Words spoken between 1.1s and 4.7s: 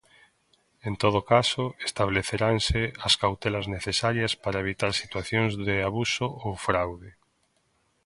caso, estableceranse as cautelas necesarias para